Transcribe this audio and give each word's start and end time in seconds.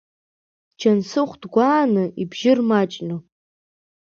Џьансыхә 0.79 1.35
дгәааны, 1.41 2.03
ибжьы 2.21 2.51
рмаҷны. 2.57 3.15